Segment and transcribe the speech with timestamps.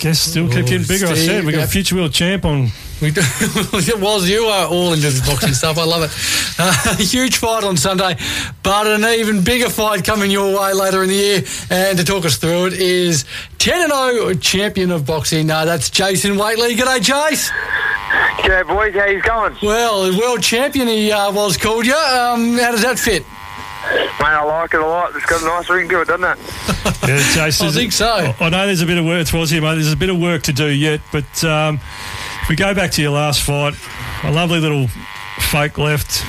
[0.00, 1.06] guess still keep getting bigger.
[1.06, 2.68] I said we got a future world champ on.
[3.02, 3.20] We do.
[3.98, 6.58] Whilst you are all into the boxing stuff, I love it.
[6.58, 8.16] Uh, huge fight on Sunday,
[8.62, 11.42] but an even bigger fight coming your way later in the year.
[11.70, 13.24] And to talk us through it is
[13.58, 15.50] 10 0 champion of boxing.
[15.50, 16.74] Uh, that's Jason Whateley.
[16.74, 17.50] G'day, Jace.
[18.38, 18.94] G'day, boys.
[18.94, 19.56] How you going?
[19.62, 21.94] Well, world champion he uh, was called you.
[21.94, 23.22] Um, how does that fit?
[24.18, 25.14] Mate, I like it a lot.
[25.14, 26.38] It's got a nice ring to it, doesn't it?
[27.08, 27.68] Yeah, Jason.
[27.68, 28.34] I think so.
[28.38, 29.22] I know there's a bit of work.
[29.22, 29.76] It's was here, mate.
[29.76, 31.80] There's a bit of work to do yet, but um,
[32.42, 33.74] if we go back to your last fight,
[34.22, 34.86] a lovely little
[35.50, 36.22] fake left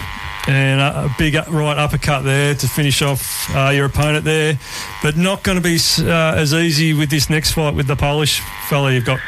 [0.47, 4.57] and a, a big right uppercut there to finish off uh, your opponent there,
[5.03, 8.39] but not going to be uh, as easy with this next fight with the Polish
[8.69, 9.19] fella you've got.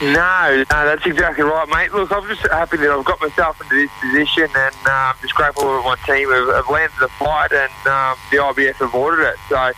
[0.00, 1.92] No, no, that's exactly right, mate.
[1.92, 5.34] Look, I'm just happy that I've got myself into this position, and uh, I'm just
[5.34, 9.24] grateful that my team have, have landed the fight, and um, the IBF have ordered
[9.24, 9.34] it.
[9.48, 9.72] So,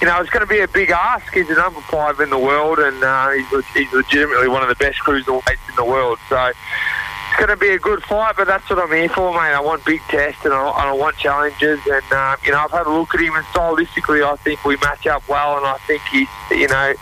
[0.00, 1.32] you know, it's going to be a big ask.
[1.34, 4.76] He's the number five in the world, and uh, he's, he's legitimately one of the
[4.76, 6.20] best cruiserweights in the world.
[6.28, 9.58] So, it's going to be a good fight, but that's what I'm here for, mate.
[9.58, 11.80] I want big tests and I, I want challenges.
[11.90, 14.76] And, um, you know, I've had a look at him, and stylistically, I think we
[14.76, 16.94] match up well, and I think he's, you know,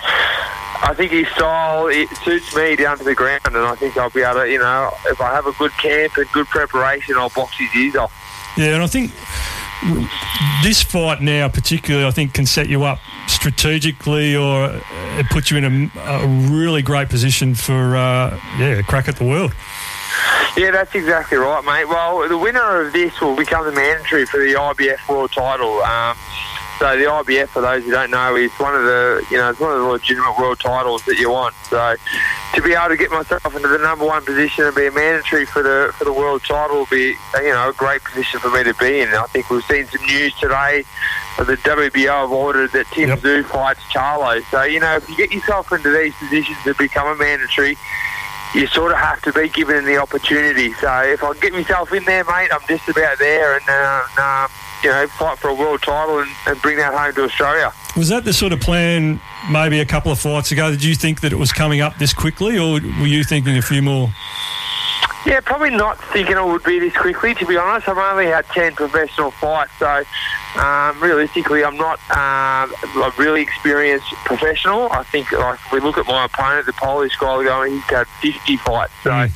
[0.83, 4.11] I think his style it suits me down to the ground, and I think I'll
[4.11, 7.31] be able to, you know, if I have a good camp and good preparation, I'll
[7.31, 8.13] box his ears off.
[8.57, 9.13] Yeah, and I think
[10.63, 14.81] this fight now, particularly, I think can set you up strategically, or
[15.19, 19.17] it puts you in a, a really great position for, uh, yeah, a crack at
[19.17, 19.55] the world.
[20.57, 21.87] Yeah, that's exactly right, mate.
[21.87, 25.81] Well, the winner of this will become the mandatory for the IBF World Title.
[25.83, 26.17] Um,
[26.83, 29.61] so the IBF, for those who don't know, is one of the you know it's
[29.61, 31.55] one of the legitimate world titles that you want.
[31.71, 31.95] So
[32.57, 35.47] to be able to get myself into the number one position and be a mandatory
[35.47, 38.65] for the for the world title will be you know a great position for me
[38.65, 39.07] to be in.
[39.07, 40.83] And I think we've seen some news today.
[41.39, 43.47] That the WBO have ordered that Tim Yep.
[43.47, 44.43] Fights Charlo.
[44.51, 47.77] So you know if you get yourself into these positions to become a mandatory.
[48.57, 50.75] You sort of have to be given the opportunity.
[50.75, 54.51] So if I get myself in there, mate, I'm just about there, and uh, um,
[54.83, 57.73] you know, fight for a world title and, and bring that home to Australia.
[57.97, 59.21] Was that the sort of plan
[59.51, 60.71] maybe a couple of fights ago?
[60.71, 63.63] Did you think that it was coming up this quickly, or were you thinking a
[63.63, 64.11] few more?
[65.25, 67.33] Yeah, probably not thinking it would be this quickly.
[67.35, 70.03] To be honest, I've only had ten professional fights, so
[70.61, 74.91] um, realistically, I'm not um, a really experienced professional.
[74.91, 78.07] I think, like, if we look at my opponent, the Polish guy, going, he's had
[78.21, 78.93] 50 fights.
[79.05, 79.31] So, Mm.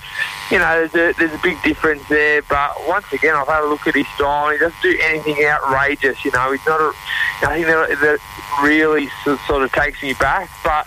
[0.51, 2.43] you know, there's a, there's a big difference there.
[2.43, 4.49] But once again, I've had a look at his style.
[4.49, 6.25] and He doesn't do anything outrageous.
[6.25, 6.93] You know, he's not a.
[7.43, 8.19] I think that, that
[8.63, 10.87] really sort of takes me back, but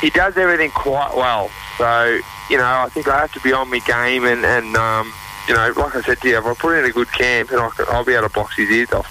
[0.00, 1.50] he does everything quite well.
[1.78, 2.18] So,
[2.50, 5.12] you know, I think I have to be on my game and, and um,
[5.48, 7.60] you know, like I said to you, if I put in a good camp, and
[7.60, 9.06] I can, I'll be able to box his ears off.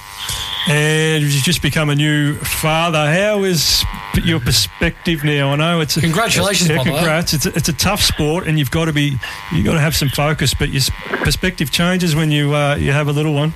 [0.67, 3.11] And you've just become a new father.
[3.11, 3.85] How is
[4.23, 5.51] your perspective now?
[5.51, 7.33] I know it's a, Congratulations, Yeah, by congrats.
[7.33, 9.17] It's a, it's a tough sport, and you've got to be
[9.53, 10.55] you've got to have some focus.
[10.55, 10.81] But your
[11.23, 13.53] perspective changes when you uh, you have a little one.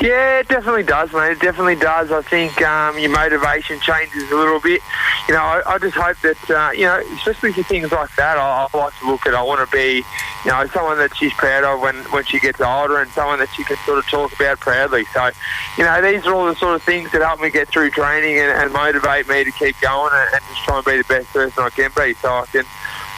[0.00, 1.32] Yeah, it definitely does, mate.
[1.32, 2.10] It definitely does.
[2.10, 4.80] I think um, your motivation changes a little bit.
[5.28, 8.38] You know, I, I just hope that, uh, you know, especially for things like that,
[8.38, 10.02] I, I like to look at, I want to be,
[10.46, 13.50] you know, someone that she's proud of when, when she gets older and someone that
[13.54, 15.04] she can sort of talk about proudly.
[15.12, 15.30] So,
[15.76, 18.38] you know, these are all the sort of things that help me get through training
[18.38, 21.28] and, and motivate me to keep going and, and just try and be the best
[21.28, 22.64] person I can be so I can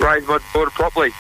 [0.01, 1.13] raise my daughter properly.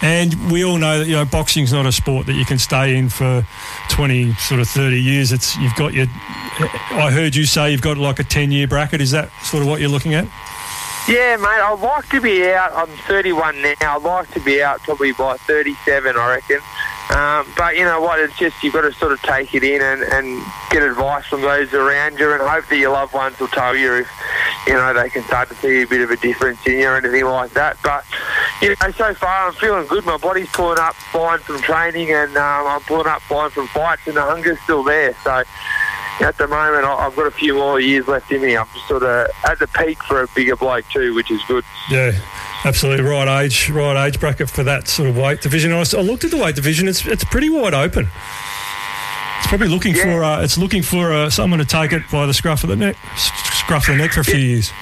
[0.00, 2.96] And we all know that you know boxing's not a sport that you can stay
[2.96, 3.46] in for
[3.90, 5.32] twenty, sort of thirty years.
[5.32, 6.06] It's you've got your.
[6.10, 9.00] I heard you say you've got like a ten year bracket.
[9.00, 10.26] Is that sort of what you're looking at?
[11.08, 12.70] Yeah, mate, I'd like to be out.
[12.74, 13.74] I'm 31 now.
[13.80, 16.60] I'd like to be out probably by 37, I reckon.
[17.08, 18.20] Um, but you know what?
[18.20, 21.40] It's just you've got to sort of take it in and, and get advice from
[21.40, 24.10] those around you, and hope that your loved ones will tell you if
[24.66, 26.98] you know they can start to see a bit of a difference in you or
[26.98, 27.78] anything like that.
[27.82, 28.04] But
[28.62, 30.04] know, so far I'm feeling good.
[30.04, 34.06] My body's pulling up fine from training, and um, I'm pulling up fine from fights,
[34.06, 35.14] and the hunger's still there.
[35.24, 35.42] So
[36.20, 38.56] at the moment, I- I've got a few more years left in me.
[38.56, 41.64] I'm just sort of at the peak for a bigger bloke too, which is good.
[41.90, 42.12] Yeah,
[42.64, 45.72] absolutely right age, right age bracket for that sort of weight division.
[45.72, 48.08] I, looked at the weight division; it's it's pretty wide open.
[49.38, 50.02] It's probably looking Yeah.
[50.02, 52.76] for uh, it's looking for uh, someone to take it by the scruff of the
[52.76, 54.72] neck, scruff of the neck for a few years.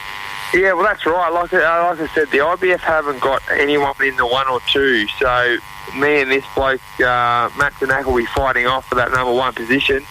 [0.54, 1.28] Yeah, well, that's right.
[1.30, 5.06] Like, like I said, the IBF haven't got anyone in the one or two.
[5.18, 5.56] So
[5.96, 10.02] me and this bloke, uh, Masternak, will be fighting off for that number one position.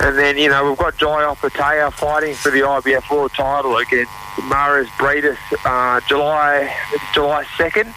[0.00, 4.10] And then, you know, we've got Jai Opetaia fighting for the IBF World title against
[4.50, 6.70] Mairis Briedis uh, July
[7.14, 7.92] July 2nd.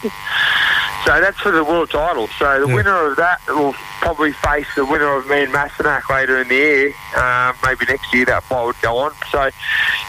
[1.06, 2.28] So that's for the world title.
[2.40, 2.76] So the Yeah.
[2.76, 6.56] winner of that will probably face the winner of me and Masternak later in the
[6.56, 6.94] year.
[7.16, 9.12] Um, maybe next year that fight would go on.
[9.32, 9.50] So,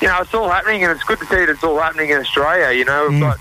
[0.01, 2.19] you know, it's all happening, and it's good to see that it's all happening in
[2.19, 2.77] Australia.
[2.77, 3.39] You know, we've got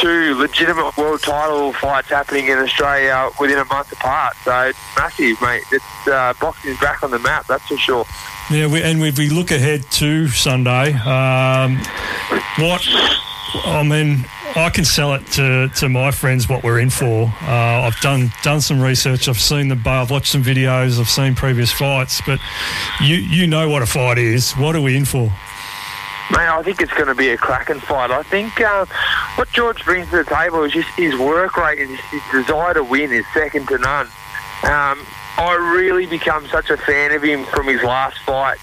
[0.00, 4.36] two legitimate world title fights happening in Australia within a month apart.
[4.44, 5.62] So it's massive, mate.
[5.72, 8.04] It's uh, boxing's back on the map, that's for sure.
[8.50, 11.78] Yeah, we, and if we look ahead to Sunday, um,
[12.58, 12.86] what
[13.64, 17.24] I mean, I can sell it to, to my friends what we're in for.
[17.42, 19.28] Uh, I've done done some research.
[19.28, 20.02] I've seen the bar.
[20.02, 21.00] I've watched some videos.
[21.00, 22.38] I've seen previous fights, but
[23.02, 24.52] you you know what a fight is.
[24.52, 25.32] What are we in for?
[26.30, 28.10] Mate, I think it's going to be a cracking fight.
[28.10, 28.86] I think uh,
[29.34, 32.84] what George brings to the table is just his work rate and his desire to
[32.84, 34.06] win is second to none.
[34.62, 35.04] Um,
[35.36, 38.58] I really become such a fan of him from his last fight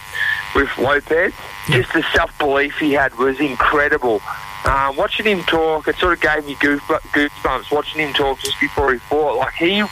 [0.56, 1.34] with Lopez.
[1.70, 4.22] Just the self belief he had was incredible.
[4.66, 7.72] Um, watching him talk, it sort of gave me goosebumps.
[7.72, 9.84] Watching him talk just before he fought, like he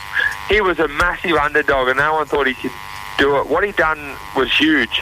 [0.47, 2.71] he was a massive underdog, and no one thought he could
[3.17, 3.47] do it.
[3.47, 5.01] What he done was huge.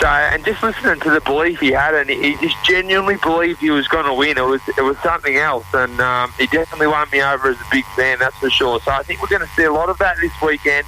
[0.00, 3.70] So, and just listening to the belief he had, and he just genuinely believed he
[3.70, 4.36] was going to win.
[4.36, 7.66] It was it was something else, and um, he definitely won me over as a
[7.70, 8.18] big fan.
[8.18, 8.80] That's for sure.
[8.80, 10.86] So I think we're going to see a lot of that this weekend.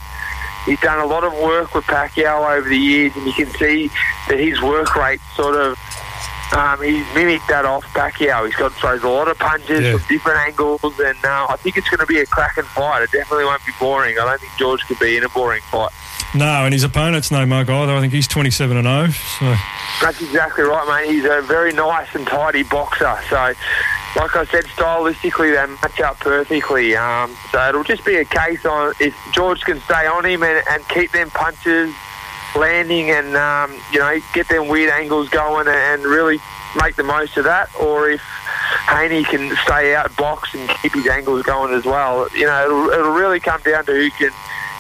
[0.67, 3.89] He's done a lot of work with Pacquiao over the years, and you can see
[4.29, 5.79] that his work rate sort of
[6.57, 8.47] um, he's mimicked that off Pacquiao.
[8.47, 9.97] He's got throws a lot of punches Yeah.
[9.97, 13.03] from different angles, and uh, I think it's going to be a cracking fight.
[13.03, 14.19] It definitely won't be boring.
[14.19, 15.91] I don't think George could be in a boring fight.
[16.35, 17.93] No, and his opponent's no mug either.
[17.93, 19.09] I think he's 27 and 0.
[19.39, 19.57] So.
[20.01, 21.13] That's exactly right, mate.
[21.13, 23.19] He's a very nice and tidy boxer.
[23.29, 23.37] So,
[24.17, 26.95] like I said, stylistically they match up perfectly.
[26.97, 30.63] Um, so it'll just be a case on if George can stay on him and,
[30.71, 31.93] and keep them punches
[32.57, 36.39] landing and um, you know get them weird angles going and really
[36.83, 38.23] make the most of that, or if
[38.89, 42.29] Haney can stay out box and keep his angles going as well.
[42.35, 44.31] You know, it'll, it'll really come down to who can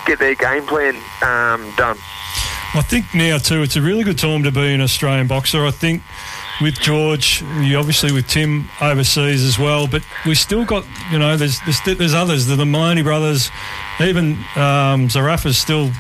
[0.07, 1.97] get their game plan um, done.
[2.73, 5.67] I think now too, it's a really good time to be an Australian boxer.
[5.67, 6.03] I think
[6.61, 11.59] with George, obviously with Tim overseas as well, but we still got you know there's
[11.61, 12.47] there's, there's others.
[12.47, 13.51] The, Maloney brothers,
[14.01, 15.91] even um, Zerafa's still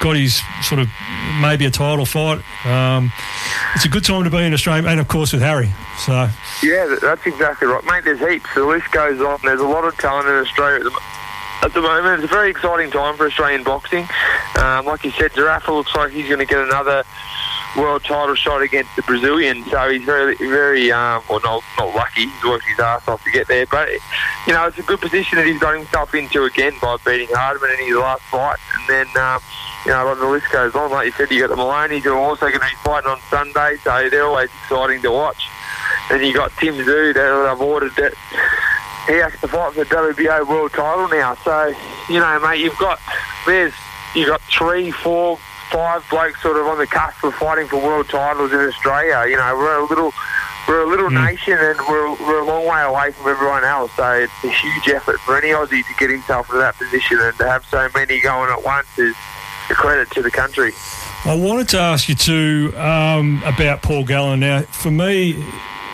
[0.00, 0.88] got his sort of
[1.40, 2.42] maybe a title fight.
[2.64, 3.12] Um,
[3.74, 5.72] it's a good time to be in Australia, and of course with Harry.
[5.98, 6.28] So
[6.62, 8.04] Yeah, that's exactly right, mate.
[8.04, 8.52] There's heaps.
[8.54, 9.38] The list goes on.
[9.42, 10.90] There's a lot of talent in Australia
[11.62, 12.22] at the, moment.
[12.22, 14.08] It's a very exciting time for Australian boxing.
[14.58, 17.04] Um, like you said, Zerafa looks like he's going to get another
[17.76, 19.64] world title shot against the Brazilian.
[19.64, 22.26] So he's very, very, um, well, not, not lucky.
[22.26, 23.66] He's worked his ass off to get there.
[23.66, 23.90] But,
[24.46, 27.70] you know, it's a good position that he's got himself into again by beating Hardman
[27.70, 28.58] in his last fight.
[28.74, 29.40] And then, um,
[29.86, 30.90] you know, the list goes on.
[30.90, 33.20] Like you said, you got the Maloney's who are also going to be fighting on
[33.30, 33.76] Sunday.
[33.82, 35.48] So they're always exciting to watch.
[36.10, 38.12] Then you got Tim Tszyu that I've ordered that
[39.06, 41.34] he has to fight for the WBO world title now.
[41.36, 41.72] So,
[42.08, 42.98] you know, mate, you've got
[43.46, 43.72] there's
[44.14, 45.38] you've got three, four,
[45.70, 49.24] five blokes sort of on the cusp of fighting for world titles in Australia.
[49.30, 50.12] You know, we're a little
[50.68, 53.90] we're a little nation and we're, we're a long way away from everyone else.
[53.96, 57.36] So it's a huge effort for any Aussie to get himself into that position and
[57.38, 59.16] to have so many going at once is
[59.68, 60.72] a credit to the country.
[61.24, 64.40] I wanted to ask you too um, about Paul Gallen.
[64.40, 65.44] Now, for me,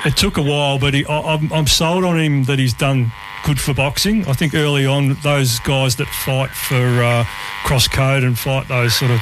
[0.05, 3.13] it took a while, but he, I, I'm, I'm sold on him that he's done
[3.45, 4.27] good for boxing.
[4.27, 7.25] I think early on, those guys that fight for uh,
[7.65, 9.21] cross code and fight those sort of,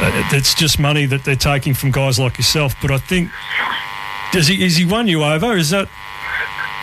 [0.00, 2.74] it's just money that they're taking from guys like yourself.
[2.80, 3.30] But I think,
[4.32, 5.56] does he is he won you over?
[5.56, 5.88] Is that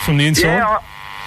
[0.06, 0.44] from the inside?
[0.44, 0.80] Yeah,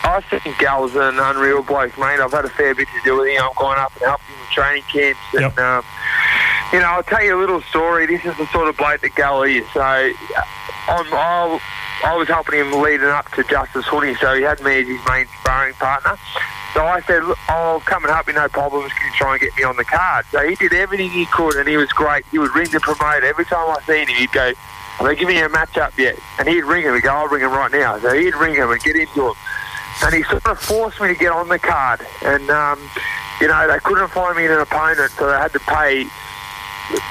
[0.04, 2.20] I, I think Gal's an unreal bloke, mate.
[2.20, 3.42] I've had a fair bit to do with him.
[3.42, 5.20] I've gone up and helped him with training camps.
[5.34, 5.58] And, Yep.
[5.58, 5.84] um,
[6.72, 8.06] you know, I'll tell you a little story.
[8.06, 9.64] This is the sort of bloke that Gal is.
[9.74, 10.14] So I'm,
[10.88, 11.60] I,
[12.04, 14.98] I was helping him leading up to Justis Huni, so he had me as his
[15.08, 16.16] main sparring partner.
[16.74, 18.92] So I said, "Look, I'll come and help you, no problems.
[18.92, 20.24] Can you try and get me on the card?
[20.30, 22.24] So he did everything he could, and he was great.
[22.30, 23.26] He would ring the promoter.
[23.26, 24.52] Every time I seen him, he'd go,
[25.00, 26.16] are they giving you a match up yet?
[26.38, 26.94] And he'd ring him.
[26.94, 27.98] He'd go, I'll ring him right now.
[27.98, 29.34] So he'd ring him and get into him.
[30.02, 32.00] And he sort of forced me to get on the card.
[32.24, 32.78] And, um,
[33.40, 36.06] you know, they couldn't find me an opponent, so they had to pay.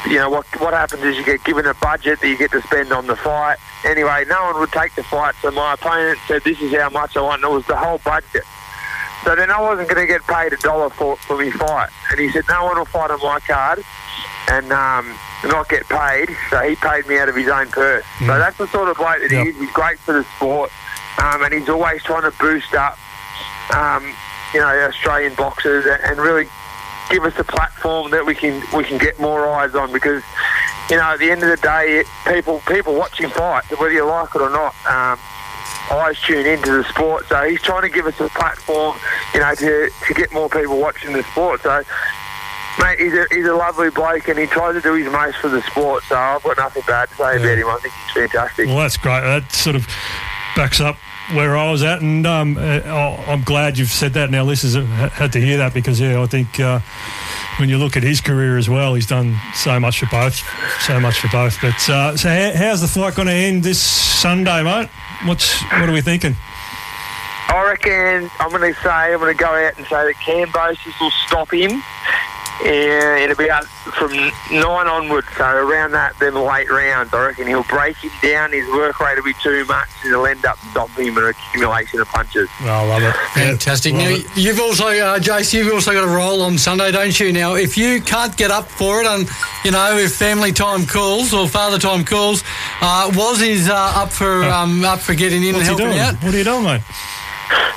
[0.08, 2.62] You know, what what happens is you get given a budget that you get to
[2.64, 3.58] spend on the fight.
[3.86, 7.18] Anyway, no one would take the fight, so my opponent said, this is how much
[7.18, 7.44] I want.
[7.44, 8.44] And it was the whole budget.
[9.24, 11.90] So then I wasn't going to get paid a dollar for, for me fight.
[12.10, 13.84] And he said, no one will fight on my card
[14.50, 15.14] and um,
[15.46, 16.30] not get paid.
[16.50, 18.04] So he paid me out of his own purse.
[18.20, 19.44] So that's the sort of bloke that Yep.
[19.44, 19.58] he is.
[19.60, 20.72] He's great for the sport.
[21.22, 22.98] Um, and he's always trying to boost up,
[23.76, 24.04] um,
[24.54, 26.48] you know, Australian boxers and, and really
[27.12, 30.24] give us a platform that we can we can get more eyes on because
[30.90, 34.30] you know at the end of the day people people watching fight whether you like
[34.34, 35.20] it or not um,
[35.92, 38.98] eyes tune into the sport so he's trying to give us a platform
[39.34, 41.84] you know to, to get more people watching the sport so
[42.80, 45.50] Mate, he's a, he's a lovely bloke and he tries to do his most for
[45.50, 47.68] the sport, so I've got nothing bad to say about him.
[47.68, 48.68] I think he's fantastic.
[48.68, 49.22] Well, that's great.
[49.22, 49.86] That sort of
[50.56, 50.96] backs up
[51.34, 54.30] where I was at, and um, uh, oh, I'm glad you've said that.
[54.30, 56.80] Now, listeners have had to hear that because, yeah, I think uh,
[57.58, 60.42] when you look at his career as well, he's done so much for both,
[60.82, 61.58] so much for both.
[61.62, 64.90] But uh, so, how, how's the fight going to end this Sunday, mate?
[65.26, 66.36] What's what are we thinking?
[67.48, 71.00] I reckon I'm going to say, I'm going to go out and say that Kambosos
[71.00, 71.84] will stop him.
[72.64, 77.14] Yeah, it'll be up from nine onwards, so around that, then late rounds.
[77.14, 78.52] I reckon he'll break him down.
[78.52, 82.00] His work rate will be too much, and he'll end up stopping him an accumulation
[82.00, 82.50] of punches.
[82.62, 83.16] Oh, I love it.
[83.34, 83.94] Fantastic.
[83.94, 84.38] Yeah, now, it.
[84.38, 87.34] you've also, uh, Jace, you've also got a role on Sunday, don't you?
[87.34, 89.28] Now, if you can't get up for it, and
[89.66, 92.44] you know, if family time calls or father time calls,
[92.82, 96.00] uh, was is uh, up for um, up for getting in What's and helping doing?
[96.00, 96.16] out.
[96.24, 96.82] What are you doing, mate?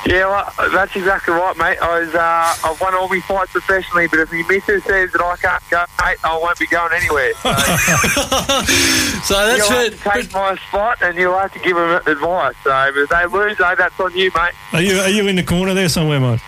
[0.07, 1.79] Yeah, well, that's exactly right, mate.
[1.81, 5.21] I was, uh, I've won all my fights professionally, but if my missus says that
[5.23, 7.33] I can't go, mate, I won't be going anywhere.
[7.35, 7.51] So
[9.25, 9.99] So that's you'll have it.
[9.99, 12.55] to take my spot, and you'll have to give them advice.
[12.63, 14.53] So if they lose, though, that's on you, mate.
[14.73, 16.41] Are you are you in the corner there somewhere, mate?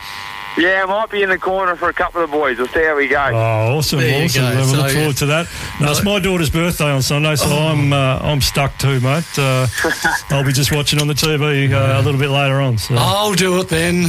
[0.58, 2.56] Yeah, I might be in the corner for a couple of the boys.
[2.56, 3.16] We'll see how we go.
[3.32, 4.42] Oh, awesome, There you awesome.
[4.42, 4.48] go.
[4.48, 5.46] I So, look forward to that.
[5.80, 9.25] No, it's my daughter's birthday on Sunday, so I'm uh, I'm stuck too, mate.
[9.38, 9.66] Uh,
[10.30, 12.78] I'll be just watching on the TV uh, a little bit later on.
[12.78, 12.94] So.
[12.96, 14.04] I'll do it then.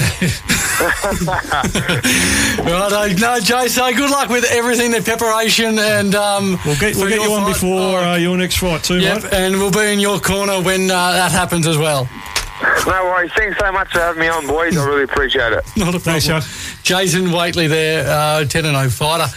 [2.64, 7.10] right, no, Jay, so good luck with everything, the preparation, and um, We'll get, we'll
[7.10, 7.54] get you your on fight.
[7.54, 9.34] before Oh, uh, your next fight too, Yep, mate.
[9.34, 12.08] and we'll be in your corner when uh, that happens as well.
[12.88, 13.32] No worries.
[13.36, 14.78] Thanks so much for having me on, boys.
[14.78, 15.64] I really appreciate it.
[15.76, 16.42] Not a problem.
[16.84, 19.28] Jason Whateley there, uh, 10 and 0 fighter.